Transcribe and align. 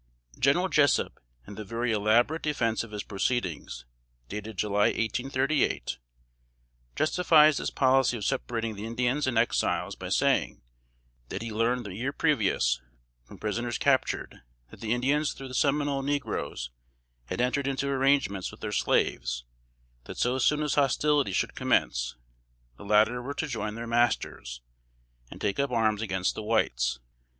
General 0.39 0.67
Jessup, 0.67 1.19
in 1.45 1.53
the 1.53 1.63
very 1.63 1.91
elaborate 1.91 2.41
defense 2.41 2.83
of 2.83 2.89
his 2.89 3.03
proceedings, 3.03 3.85
dated 4.29 4.57
July, 4.57 4.85
1838, 4.87 5.99
justifies 6.95 7.57
this 7.57 7.69
policy 7.69 8.17
of 8.17 8.25
separating 8.25 8.73
the 8.75 8.87
Indians 8.87 9.27
and 9.27 9.37
Exiles 9.37 9.95
by 9.95 10.09
saying, 10.09 10.63
that 11.29 11.43
he 11.43 11.51
learned 11.51 11.85
the 11.85 11.93
year 11.93 12.11
previous, 12.11 12.81
from 13.25 13.37
prisoners 13.37 13.77
captured, 13.77 14.41
that 14.71 14.79
the 14.79 14.91
Indians 14.91 15.33
through 15.33 15.49
the 15.49 15.53
Seminole 15.53 16.01
negroes 16.01 16.71
had 17.27 17.39
entered 17.39 17.67
into 17.67 17.87
arrangements 17.87 18.49
with 18.49 18.61
their 18.61 18.71
slaves 18.71 19.45
that 20.05 20.17
so 20.17 20.39
soon 20.39 20.63
as 20.63 20.73
hostilities 20.73 21.35
should 21.35 21.53
commence, 21.53 22.15
the 22.75 22.83
latter 22.83 23.21
were 23.21 23.35
to 23.35 23.45
join 23.45 23.75
their 23.75 23.85
masters, 23.85 24.63
and 25.29 25.39
take 25.39 25.59
up 25.59 25.69
arms 25.69 26.01
against 26.01 26.33
the 26.33 26.41
whites. 26.41 26.97